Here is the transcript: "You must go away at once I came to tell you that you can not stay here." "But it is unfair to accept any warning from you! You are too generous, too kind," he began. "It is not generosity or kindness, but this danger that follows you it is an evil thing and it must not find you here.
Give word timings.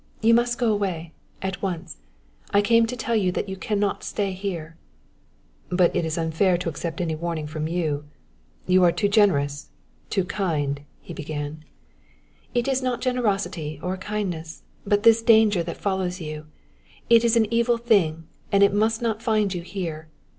"You 0.23 0.33
must 0.33 0.57
go 0.57 0.73
away 0.73 1.13
at 1.43 1.61
once 1.61 1.97
I 2.49 2.63
came 2.63 2.87
to 2.87 2.95
tell 2.97 3.15
you 3.15 3.31
that 3.33 3.47
you 3.47 3.55
can 3.55 3.79
not 3.79 4.03
stay 4.03 4.31
here." 4.31 4.75
"But 5.69 5.95
it 5.95 6.03
is 6.05 6.17
unfair 6.17 6.57
to 6.57 6.69
accept 6.69 6.99
any 6.99 7.13
warning 7.13 7.45
from 7.45 7.67
you! 7.67 8.05
You 8.65 8.83
are 8.83 8.91
too 8.91 9.07
generous, 9.07 9.69
too 10.09 10.23
kind," 10.25 10.81
he 11.01 11.13
began. 11.13 11.65
"It 12.55 12.67
is 12.67 12.81
not 12.81 12.99
generosity 13.01 13.79
or 13.83 13.95
kindness, 13.95 14.63
but 14.87 15.03
this 15.03 15.21
danger 15.21 15.61
that 15.61 15.77
follows 15.77 16.19
you 16.19 16.47
it 17.07 17.23
is 17.23 17.37
an 17.37 17.45
evil 17.53 17.77
thing 17.77 18.23
and 18.51 18.63
it 18.63 18.73
must 18.73 19.03
not 19.03 19.21
find 19.21 19.53
you 19.53 19.61
here. 19.61 20.07